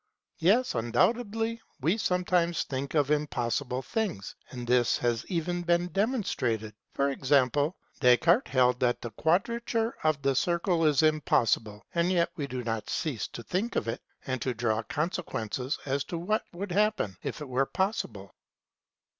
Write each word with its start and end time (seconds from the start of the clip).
Yes, 0.39 0.73
undoubtedly, 0.73 1.61
we 1.79 1.95
sometimes 1.95 2.63
think 2.63 2.95
of 2.95 3.11
impossible 3.11 3.83
things, 3.83 4.33
and 4.49 4.65
this 4.65 4.97
has 4.97 5.23
even 5.27 5.61
been 5.61 5.89
demonstrated; 5.89 6.73
for 6.95 7.11
example, 7.11 7.77
Descartes 7.99 8.47
held 8.49 8.79
that 8.79 8.99
the 9.03 9.11
quadrature 9.11 9.93
of 10.03 10.19
the 10.23 10.33
circle 10.33 10.85
is 10.87 11.01
impos 11.03 11.55
sible, 11.55 11.81
and 11.93 12.11
yet 12.11 12.31
we 12.35 12.47
do 12.47 12.63
not 12.63 12.89
cease 12.89 13.27
to 13.27 13.43
think 13.43 13.75
of 13.75 13.87
it 13.87 14.01
and 14.25 14.41
to 14.41 14.55
draw 14.55 14.81
conse 14.81 15.23
quences 15.23 15.77
as 15.85 16.03
to 16.05 16.17
what 16.17 16.45
would 16.51 16.71
happen 16.71 17.15
if 17.21 17.39
it 17.39 17.47
were 17.47 17.67
possible. 17.67 18.33